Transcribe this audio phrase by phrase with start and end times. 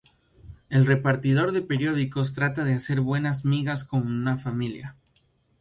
[0.71, 4.95] El repartidor de periódicos trata de hacer buenas migas con una familia.